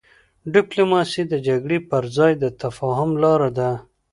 [0.53, 3.69] ډيپلوماسي د جګړې پر ځای د تفاهم لاره ده.